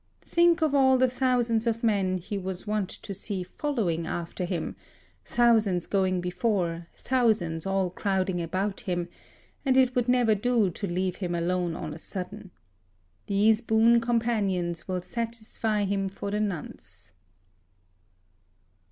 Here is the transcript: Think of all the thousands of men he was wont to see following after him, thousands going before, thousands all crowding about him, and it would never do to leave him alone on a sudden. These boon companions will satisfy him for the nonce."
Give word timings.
Think 0.25 0.63
of 0.63 0.73
all 0.73 0.97
the 0.97 1.07
thousands 1.07 1.67
of 1.67 1.83
men 1.83 2.17
he 2.17 2.35
was 2.35 2.65
wont 2.65 2.89
to 2.89 3.13
see 3.13 3.43
following 3.43 4.07
after 4.07 4.45
him, 4.45 4.75
thousands 5.25 5.85
going 5.85 6.21
before, 6.21 6.87
thousands 6.97 7.67
all 7.67 7.91
crowding 7.91 8.41
about 8.41 8.79
him, 8.81 9.09
and 9.63 9.77
it 9.77 9.93
would 9.95 10.09
never 10.09 10.33
do 10.33 10.71
to 10.71 10.87
leave 10.87 11.17
him 11.17 11.35
alone 11.35 11.75
on 11.75 11.93
a 11.93 11.99
sudden. 11.99 12.49
These 13.27 13.61
boon 13.61 13.99
companions 14.01 14.87
will 14.87 15.03
satisfy 15.03 15.83
him 15.83 16.09
for 16.09 16.31
the 16.31 16.39
nonce." 16.39 17.11